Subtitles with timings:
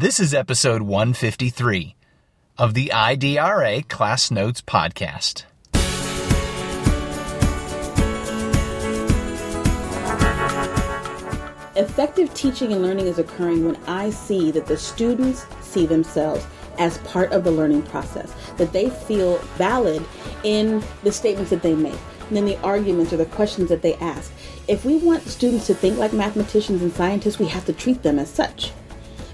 [0.00, 1.96] This is episode 153
[2.56, 5.42] of the IDRA Class Notes Podcast.
[11.74, 16.46] Effective teaching and learning is occurring when I see that the students see themselves
[16.78, 20.04] as part of the learning process, that they feel valid
[20.44, 23.96] in the statements that they make, and then the arguments or the questions that they
[23.96, 24.32] ask.
[24.68, 28.20] If we want students to think like mathematicians and scientists, we have to treat them
[28.20, 28.70] as such.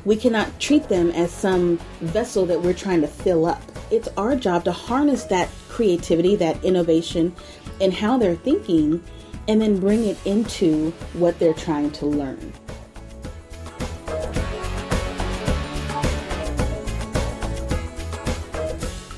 [0.04, 3.62] We cannot treat them as some vessel that we're trying to fill up.
[3.90, 7.34] It's our job to harness that creativity, that innovation,
[7.80, 9.02] and how they're thinking,
[9.48, 12.52] and then bring it into what they're trying to learn.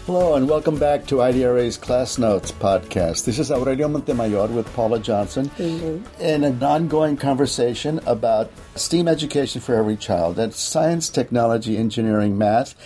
[0.06, 3.24] Hello and welcome back to IDRA's Class Notes podcast.
[3.24, 6.23] This is Aurelio Montemayor with Paula Johnson mm-hmm.
[6.23, 10.37] in an ongoing conversation about STEAM education for every child.
[10.37, 12.77] That's science, technology, engineering, math,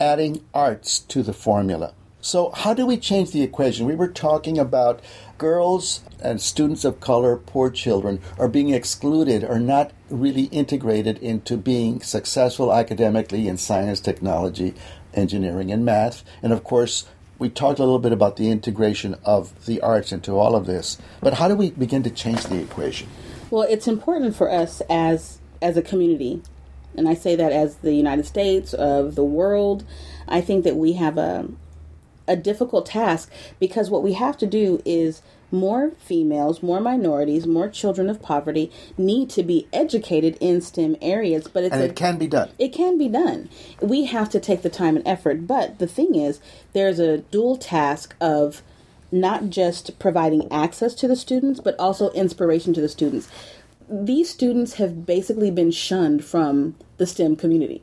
[0.00, 1.92] adding arts to the formula.
[2.22, 3.86] So, how do we change the equation?
[3.86, 5.00] We were talking about
[5.36, 11.56] girls and students of color, poor children, are being excluded or not really integrated into
[11.56, 14.74] being successful academically in science, technology,
[15.14, 16.24] engineering, and math.
[16.42, 17.06] And of course,
[17.38, 20.98] we talked a little bit about the integration of the arts into all of this.
[21.20, 23.08] But how do we begin to change the equation?
[23.50, 26.42] Well, it's important for us as as a community,
[26.96, 29.84] and I say that as the United States of the world.
[30.28, 31.48] I think that we have a
[32.28, 35.20] a difficult task because what we have to do is
[35.52, 41.48] more females, more minorities, more children of poverty need to be educated in STEM areas.
[41.48, 42.50] But it's And a, it can be done.
[42.58, 43.48] it can be done.
[43.80, 45.46] We have to take the time and effort.
[45.46, 46.40] But the thing is,
[46.72, 48.62] there's a dual task of
[49.12, 53.28] not just providing access to the students, but also inspiration to the students.
[53.88, 57.82] These students have basically been shunned from the STEM community.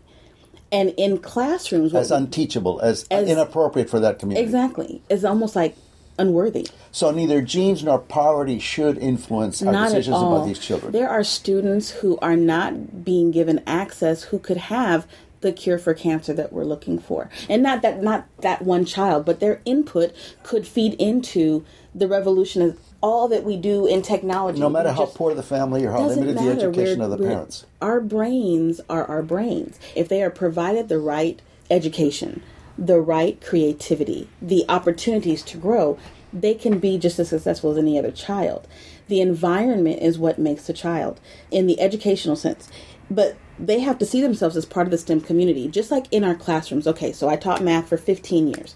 [0.72, 4.44] And in classrooms, As unteachable, as, As- inappropriate for that community.
[4.45, 5.76] exactly, it's almost like
[6.18, 6.68] unworthy.
[6.92, 10.92] So neither genes nor poverty should influence our not decisions about these children.
[10.92, 15.08] There are students who are not being given access who could have
[15.42, 17.30] the cure for cancer that we're looking for.
[17.48, 20.14] And not that not that one child, but their input
[20.44, 21.64] could feed into
[21.94, 24.60] the revolution of all that we do in technology.
[24.60, 27.66] no matter how poor the family or how limited the education We're- of the parents.
[27.82, 29.77] Our brains are our brains.
[29.95, 31.39] If they are provided the right
[31.70, 32.42] education,
[32.77, 35.98] the right creativity, the opportunities to grow,
[36.33, 38.67] they can be just as successful as any other child.
[39.08, 42.70] The environment is what makes a child in the educational sense.
[43.10, 46.23] But they have to see themselves as part of the STEM community, just like in
[46.23, 46.88] our classrooms.
[46.88, 48.76] Okay, so I taught math for 15 years,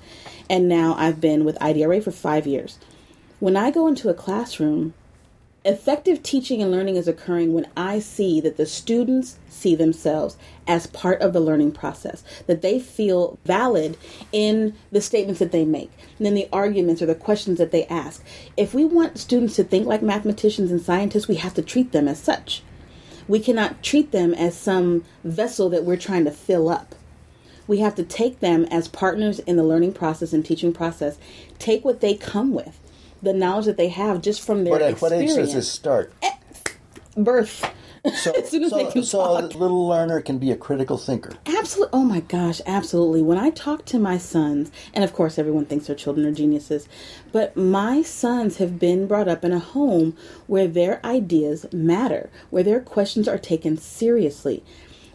[0.50, 2.79] and now I've been with IDRA for five years.
[3.39, 4.94] When I go into a classroom,
[5.63, 10.35] Effective teaching and learning is occurring when I see that the students see themselves
[10.66, 13.95] as part of the learning process, that they feel valid
[14.31, 17.85] in the statements that they make, and then the arguments or the questions that they
[17.85, 18.23] ask.
[18.57, 22.07] If we want students to think like mathematicians and scientists, we have to treat them
[22.07, 22.63] as such.
[23.27, 26.95] We cannot treat them as some vessel that we're trying to fill up.
[27.67, 31.19] We have to take them as partners in the learning process and teaching process,
[31.59, 32.79] take what they come with,
[33.21, 36.13] the knowledge that they have just from their But at what age does this start?
[36.21, 36.31] Eh,
[37.15, 37.69] birth.
[38.15, 39.53] So, as soon as so, they can so talk.
[39.53, 41.33] a little learner can be a critical thinker.
[41.45, 41.91] Absolutely.
[41.93, 43.21] Oh my gosh, absolutely.
[43.21, 46.87] When I talk to my sons, and of course everyone thinks their children are geniuses,
[47.31, 50.17] but my sons have been brought up in a home
[50.47, 54.63] where their ideas matter, where their questions are taken seriously.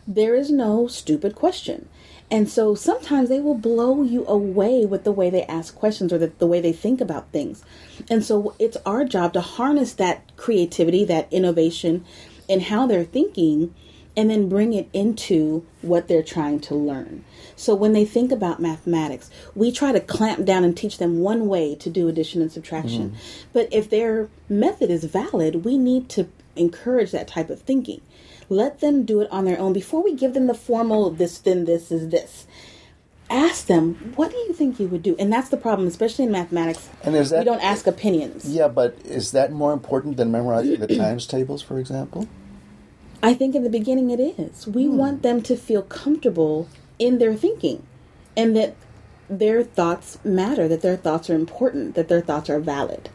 [0.06, 1.88] There is no stupid question.
[2.31, 6.19] And so sometimes they will blow you away with the way they ask questions or
[6.19, 7.64] the, the way they think about things.
[8.10, 12.04] And so it's our job to harness that creativity, that innovation,
[12.48, 13.75] and how they're thinking
[14.16, 17.22] and then bring it into what they're trying to learn.
[17.54, 21.48] So when they think about mathematics, we try to clamp down and teach them one
[21.48, 23.10] way to do addition and subtraction.
[23.10, 23.16] Mm.
[23.53, 28.00] But if their method is valid, we need to encourage that type of thinking.
[28.48, 31.64] Let them do it on their own before we give them the formal this then
[31.64, 32.47] this is this.
[33.28, 35.16] Ask them, what do you think you would do?
[35.18, 36.88] And that's the problem, especially in mathematics.
[37.03, 38.48] And is that- we don't ask opinions.
[38.48, 42.28] Yeah, but is that more important than memorizing the times tables, for example?
[43.22, 44.68] I think in the beginning it is.
[44.68, 44.97] We hmm.
[44.97, 46.68] want them to feel comfortable
[46.98, 47.84] in their thinking
[48.36, 48.76] and that
[49.28, 53.09] their thoughts matter, that their thoughts are important, that their thoughts are valid.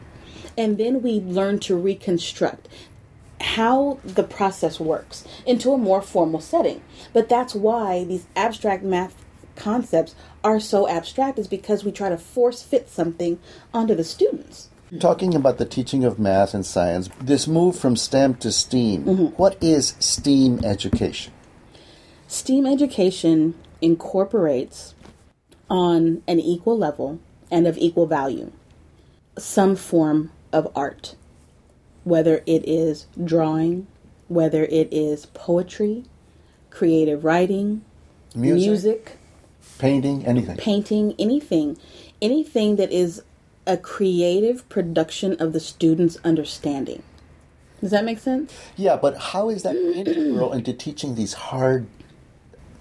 [0.58, 2.68] And then we learn to reconstruct
[3.42, 6.82] how the process works into a more formal setting.
[7.14, 12.18] But that's why these abstract math concepts are so abstract is because we try to
[12.18, 13.40] force fit something
[13.74, 14.70] onto the students.
[15.00, 19.26] Talking about the teaching of math and science, this move from STEM to STEAM, Mm-hmm.
[19.38, 21.32] what is STEAM education?
[22.28, 24.96] STEAM education incorporates
[25.70, 28.52] on an equal level and of equal value
[29.38, 31.16] some form of art,
[32.04, 33.88] whether it is drawing,
[34.28, 36.06] whether it is poetry,
[36.70, 37.84] creative writing,
[38.34, 39.18] Music, music
[39.78, 40.58] painting, anything.
[40.58, 41.78] painting, anything,
[42.22, 43.24] anything that is
[43.68, 47.04] a creative production of the student's understanding.
[47.82, 48.54] Does that make sense?
[48.78, 51.88] Yeah, but how is that integral into teaching these hard,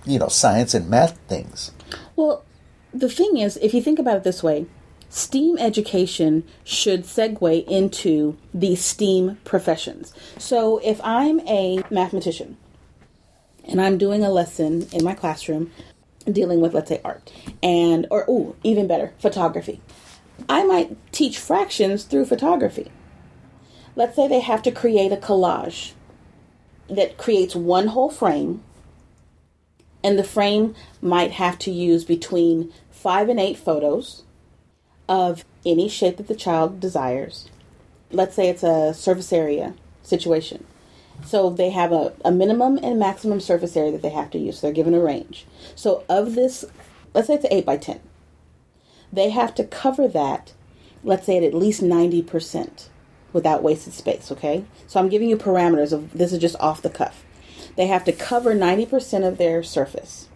[0.05, 1.73] you know, science and math things?
[2.17, 2.45] Well,
[2.93, 4.67] the thing is, if you think about it this way,
[5.11, 10.15] STEAM education should segue into the STEAM professions.
[10.39, 12.57] So if I'm a mathematician
[13.65, 15.73] and I'm doing a lesson in my classroom
[16.31, 19.81] dealing with, let's say, art, and, or, ooh, even better, photography,
[20.49, 22.93] I might teach fractions through photography.
[23.97, 25.93] Let's say they have to create a collage
[26.89, 28.63] that creates one whole frame
[30.05, 34.23] and the frame might have to use between five and eight photos
[35.11, 37.51] of any shape that the child desires.
[38.13, 40.65] Let's say it's a surface area situation.
[41.27, 44.61] So they have a, a minimum and maximum surface area that they have to use.
[44.61, 45.47] So they're given a range.
[45.75, 46.65] So of this,
[47.13, 48.01] let's say it's an 8 by 10.
[49.13, 50.55] They have to cover that,
[51.03, 52.89] let's say at at least 90%
[53.33, 54.65] without wasted space, okay?
[54.87, 57.25] So I'm giving you parameters of this is just off the cuff.
[57.77, 60.29] They have to cover 90% of their surface,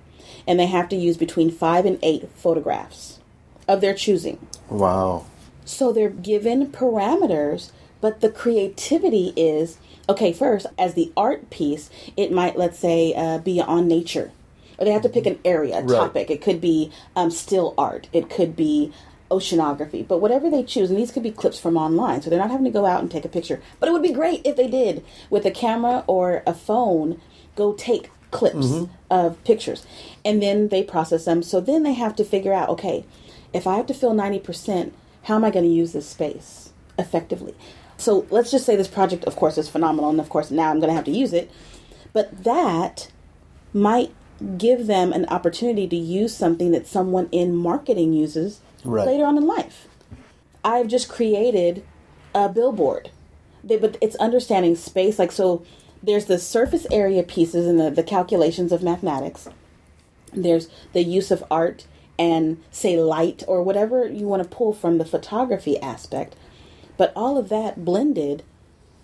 [0.47, 3.21] and they have to use between five and eight photographs
[3.69, 4.47] of their choosing.
[4.69, 5.27] Wow.
[5.65, 7.71] So they're given parameters,
[8.01, 9.79] but the creativity is
[10.09, 14.31] okay, first, as the art piece, it might, let's say, uh, be on nature.
[14.79, 15.97] Or they have to pick an area, a Right.
[15.97, 16.31] topic.
[16.31, 18.93] It could be um, still art, it could be
[19.31, 22.51] oceanography, but whatever they choose, and these could be clips from online, so they're not
[22.51, 23.61] having to go out and take a picture.
[23.81, 27.21] But it would be great if they did with a camera or a phone,
[27.57, 28.73] go take clips
[29.11, 29.87] of pictures,
[30.25, 31.43] and then they process them.
[31.43, 33.05] So then they have to figure out, okay,
[33.55, 34.93] if I have to fill 90%,
[35.23, 37.55] how am I going to use this space effectively?
[37.97, 40.81] So let's just say this project, of course, is phenomenal, and of course, now I'm
[40.81, 41.51] going to have to use it.
[42.13, 43.11] But that
[43.73, 44.13] might
[44.59, 49.07] give them an opportunity to use something that someone in marketing uses Right.
[49.07, 49.89] later on in life.
[50.63, 51.85] I've just created
[52.35, 53.11] a billboard,
[53.63, 55.19] they, but it's understanding space.
[55.19, 55.65] Like, so
[56.03, 59.49] there's the surface area pieces and the, the calculations of mathematics,
[60.35, 61.87] there's the use of art
[62.19, 66.37] and, say, light or whatever you want to pull from the photography aspect.
[66.97, 68.43] But all of that blended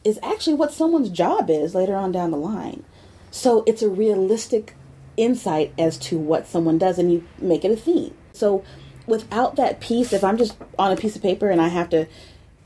[0.05, 2.85] is actually what someone's job is later on down the line.
[3.31, 4.75] So it's a realistic
[5.17, 8.15] insight as to what someone does, and you make it a theme.
[8.33, 8.65] So
[9.07, 12.07] without that piece, if I'm just on a piece of paper and I have to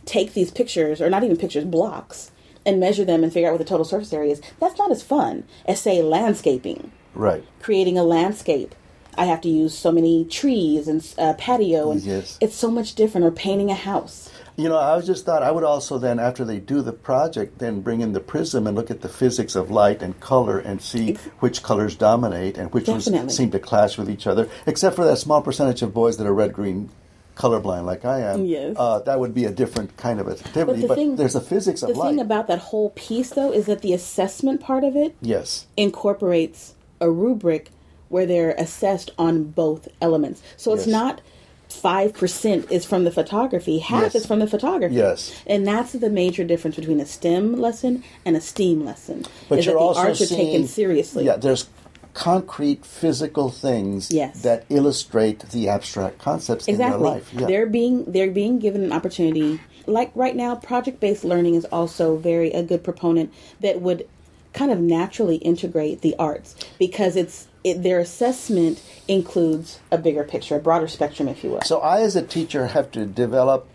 [0.05, 2.31] take these pictures, or not even pictures, blocks,
[2.67, 5.03] and measure them and figure out what the total surface area is, that's not as
[5.03, 7.45] fun as, say, landscaping Right.
[7.61, 8.75] creating a landscape.
[9.17, 12.39] I have to use so many trees and uh, patio, and Yes.
[12.41, 13.27] it's so much different.
[13.27, 14.31] Or painting a house.
[14.57, 17.59] You know, I was just thought I would also then, after they do the project,
[17.59, 20.81] then bring in the prism and look at the physics of light and color and
[20.81, 24.49] see which colors dominate and which ones seem to clash with each other.
[24.67, 26.91] Except for that small percentage of boys that are red green
[27.37, 28.45] colorblind, like I am.
[28.45, 28.77] Yes.
[28.79, 30.83] Uh, that would be a different kind of activity.
[30.83, 32.11] the But, thing- there's a physics of The light.
[32.11, 35.67] thing about that whole piece, though, is that the assessment part of it yes.
[35.77, 37.71] incorporates a rubric
[38.15, 40.41] where they're assessed on both elements.
[40.57, 40.93] So it's Yes.
[40.93, 41.21] not
[41.69, 44.15] five percent is from the photography, half Yes.
[44.15, 44.95] is from the photography.
[44.95, 45.33] Yes.
[45.49, 49.25] and that's the major difference between a STEM lesson and a STEAM lesson.
[49.49, 51.25] But is you're that the also arts are seeing, taken seriously.
[51.27, 51.67] Yeah, there's
[52.13, 54.43] concrete physical things Yes.
[54.43, 57.33] that illustrate the abstract concepts exactly in their life.
[57.37, 57.47] Yeah.
[57.49, 62.15] they're being they're being given an opportunity like right now project based learning is also
[62.17, 64.07] very a good proponent that would
[64.55, 70.57] kind of naturally integrate the arts because it's it, their assessment includes a bigger picture
[70.57, 73.67] a broader spectrum if you will So I, as a teacher, have to develop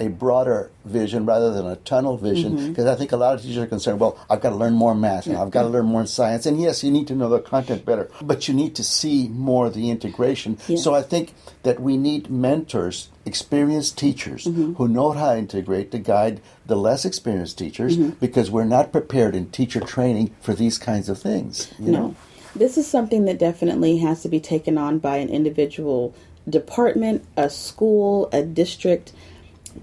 [0.00, 2.68] a broader vision rather than a tunnel vision Mm-hmm.
[2.68, 3.98] because I think a lot of teachers are concerned.
[3.98, 5.42] Well, I've got to learn more math now.
[5.42, 6.46] I've got to learn more science.
[6.46, 9.66] And yes, you need to know the content better, but you need to see more
[9.66, 10.56] of the integration.
[10.76, 14.72] So I think that we need mentors, experienced teachers Mm-hmm.
[14.74, 18.18] who know how to integrate to guide the less experienced teachers Mm-hmm.
[18.18, 21.72] because we're not prepared in teacher training for these kinds of things.
[21.78, 22.16] You no know?
[22.56, 26.14] this is something that definitely has to be taken on by an individual
[26.48, 29.12] department a school a district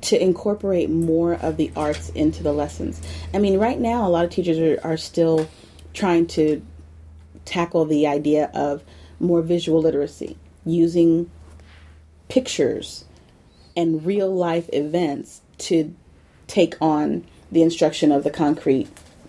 [0.02, 3.00] to incorporate more of the arts into the lessons.
[3.34, 5.48] I mean, right now, a lot of teachers are, are still
[5.94, 6.62] trying to
[7.46, 8.84] tackle the idea of
[9.20, 10.36] more visual literacy,
[10.66, 11.30] using
[12.28, 13.06] pictures
[13.76, 15.94] and real life events to
[16.48, 18.88] take on the instruction of the concrete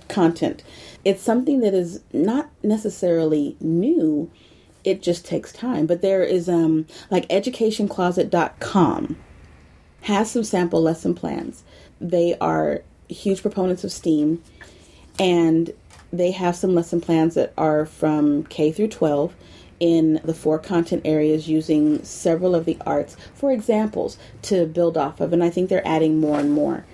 [0.09, 0.63] content.
[1.05, 4.31] It's something that is not necessarily new.
[4.85, 5.87] It just takes time.
[5.87, 9.17] But there is um like educationcloset.com
[10.03, 11.65] has some sample lesson plans.
[12.01, 14.43] They are huge proponents of STEAM
[15.19, 15.73] and
[16.13, 19.35] they have some lesson plans that are from K through 12
[19.81, 25.21] in the four content areas using several of the arts for examples to build off
[25.21, 26.85] of and I think they're adding more and more.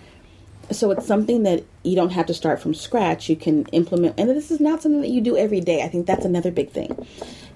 [0.70, 3.28] So it's something that you don't have to start from scratch.
[3.28, 5.82] You can implement and this is not something that you do every day.
[5.82, 7.06] I think that's another big thing.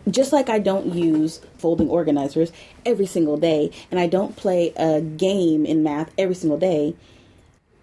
[0.09, 2.53] Just like I don't use folding organizers
[2.85, 6.95] every single day and I don't play a game in math every single day,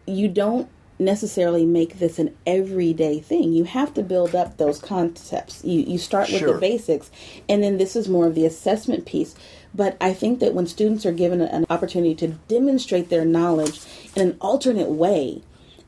[0.05, 0.69] you don't
[0.99, 3.51] necessarily make this an everyday thing.
[3.51, 5.63] You have to build up those concepts.
[5.63, 6.53] You you start with Sure.
[6.53, 7.09] the basics
[7.49, 9.35] and then this is more of the assessment piece.
[9.73, 13.81] But I think that when students are given an opportunity to demonstrate their knowledge
[14.15, 15.41] in an alternate way,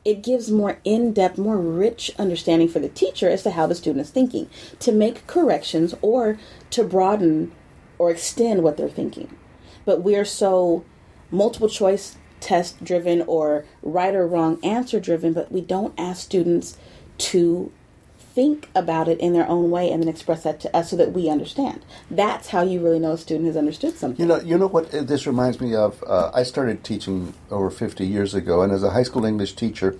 [0.04, 4.04] it gives more in-depth, more rich understanding for the teacher as to how the student
[4.04, 4.48] is thinking,
[4.80, 6.38] to make corrections or
[6.70, 7.52] to broaden
[7.98, 9.36] or extend what they're thinking.
[9.84, 10.84] But we are so
[11.30, 16.76] multiple choice test driven or right or wrong answer driven, but we don't ask students
[17.18, 17.72] to
[18.36, 21.12] think about it in their own way and then express that to us so that
[21.12, 21.82] we understand.
[22.10, 24.20] That's how you really know a student has understood something.
[24.20, 26.04] You know, you know what uh, this reminds me of.
[26.06, 29.98] Uh, I started teaching over 50 years ago, and as a high school English teacher,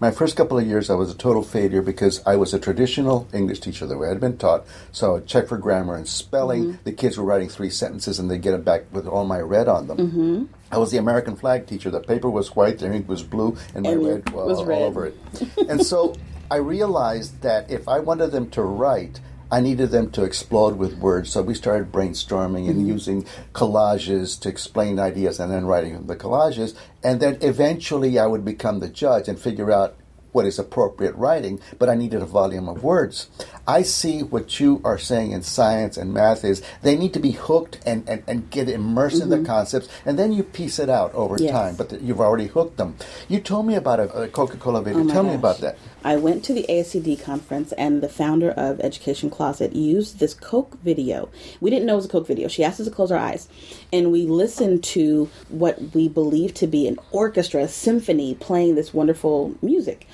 [0.00, 3.28] my first couple of years I was a total failure because I was a traditional
[3.32, 4.66] English teacher the way I'd been taught.
[4.90, 6.80] So I would check for grammar and spelling.
[6.82, 9.68] The kids were writing three sentences, and they'd get it back with all my red
[9.68, 9.98] on them.
[9.98, 10.44] Mm-hmm.
[10.70, 11.90] I was the American flag teacher.
[11.90, 14.66] The paper was white, the ink was blue, and my And red well, was all
[14.66, 14.82] red.
[14.82, 15.16] over it.
[15.68, 16.14] and so
[16.50, 19.20] I realized that if I wanted them to write,
[19.50, 21.30] I needed them to explode with words.
[21.30, 22.88] So we started brainstorming and mm-hmm.
[22.88, 26.74] using collages to explain ideas and then writing the collages.
[27.02, 29.96] And then eventually I would become the judge and figure out
[30.36, 33.30] what is appropriate writing, but I needed a volume of words.
[33.66, 37.30] I see what you are saying in science and math is they need to be
[37.30, 39.46] hooked and, and, and get immersed in the mm-hmm.
[39.46, 41.52] concepts, and then you piece it out over Yes.
[41.52, 42.96] time, but th- you've already hooked them.
[43.28, 45.04] You told me about a, a Coca Cola video.
[45.04, 45.78] Oh Tell me about that.
[46.06, 50.78] I went to the ASCD conference and the founder of Education Closet used this Coke
[50.84, 51.30] video.
[51.60, 52.46] We didn't know it was a Coke video.
[52.46, 53.48] She asked us to close our eyes
[53.92, 58.94] and we listened to what we believed to be an orchestra, a symphony playing this
[58.94, 60.06] wonderful music.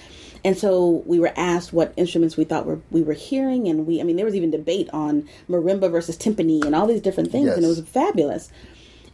[0.43, 4.01] And so we were asked what instruments we thought were, we were hearing and we
[4.01, 7.51] I mean there was even debate on marimba versus timpani and all these different things
[7.51, 8.51] and it was fabulous.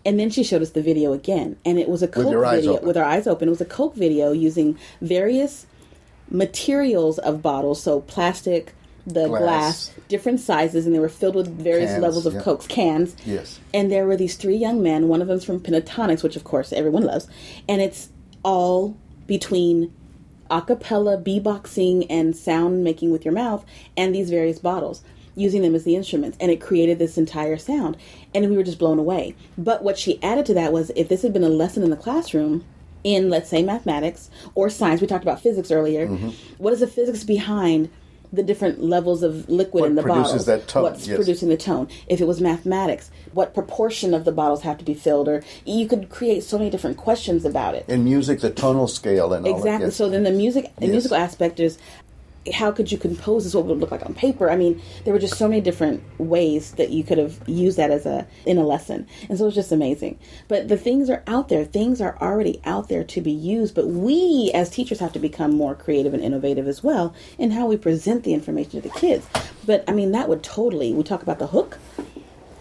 [0.07, 2.77] And then she showed us the video again, and it was a Coke eyes video
[2.77, 2.87] open.
[2.87, 3.49] with our eyes open.
[3.49, 5.67] It was a Coke video using various
[6.31, 8.75] materials of bottles, so plastic,
[9.07, 9.41] the Glass.
[9.41, 12.43] glass, different sizes, and they were filled with various Cans, levels of yeah.
[12.43, 13.17] Cokes, cans.
[13.25, 13.59] Yes.
[13.73, 15.09] And there were these three young men.
[15.09, 17.27] One of them's from Pentatonix, which of course everyone loves,
[17.69, 18.11] and it's
[18.43, 19.93] all between
[20.51, 23.65] a cappella beatboxing and sound making with your mouth
[23.97, 25.03] and these various bottles
[25.35, 27.97] using them as the instruments and it created this entire sound
[28.35, 31.23] and we were just blown away but what she added to that was if this
[31.23, 32.65] had been a lesson in the classroom
[33.15, 36.29] in let's say mathematics or science we talked about physics earlier Mm-hmm.
[36.63, 37.89] what is the physics behind
[38.31, 41.17] the different levels of liquid What in the produces bottles that tone, what's yes.
[41.17, 44.93] producing the tone if it was mathematics what proportion of the bottles have to be
[44.95, 48.87] filled or you could create so many different questions about it In music, the tonal
[48.89, 49.51] scale and that.
[49.57, 49.87] Exactly.
[49.87, 49.97] yes.
[49.97, 50.93] So then the music, the Yes.
[50.97, 51.79] musical aspect is
[52.53, 53.55] how could you compose this?
[53.55, 54.51] What would it look like on paper?
[54.51, 57.91] I mean, there were just so many different ways that you could have used that
[57.91, 60.19] as a in a lesson, and so it's just amazing.
[60.47, 63.75] But the things are out there; things are already out there to be used.
[63.75, 67.67] But we, as teachers, have to become more creative and innovative as well in how
[67.67, 69.27] we present the information to the kids.
[69.67, 70.93] But I mean, that would totally.
[70.93, 71.79] We talk about the hook.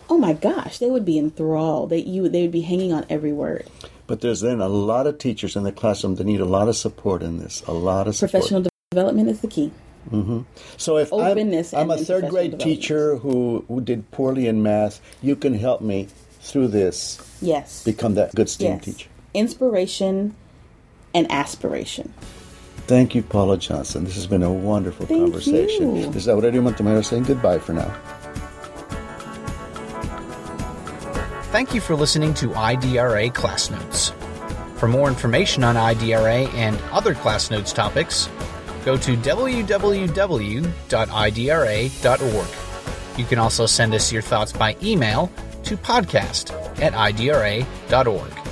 [0.10, 1.90] Oh my gosh, they would be enthralled.
[1.90, 3.68] They you they would be hanging on every word.
[4.08, 6.78] But there's then a lot of teachers in the classroom that need a lot of
[6.78, 7.62] support in this.
[7.68, 8.32] A lot of support.
[8.32, 8.62] Professional
[8.98, 9.72] development is the key.
[10.10, 10.42] Mm-hmm.
[10.78, 15.00] So if openness I'm, I'm a third grade teacher who, who did poorly in math,
[15.22, 16.08] you can help me
[16.42, 17.84] through this Yes.
[17.84, 18.86] become that good STEM yes.
[18.86, 19.10] teacher.
[19.34, 20.34] Inspiration
[21.14, 22.12] and aspiration.
[22.88, 24.06] Thank you, Paula Johnson.
[24.06, 25.54] This has been a wonderful conversation.
[25.54, 25.96] Thank conversation.
[25.98, 26.06] you.
[26.12, 27.94] This is Aurelio Montemayor saying goodbye for now.
[31.52, 34.14] Thank you for listening to IDRA Class Notes.
[34.78, 38.30] For more information on IDRA and other Class Notes topics,
[38.88, 39.68] go to www.idra.org.
[43.20, 45.30] You can also send us your thoughts by email
[45.64, 48.47] to podcast at idra.org.